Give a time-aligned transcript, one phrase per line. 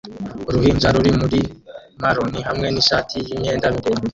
[0.47, 1.39] Uruhinja ruri muri
[2.01, 4.09] marone hamwe nishati yimyenda miremire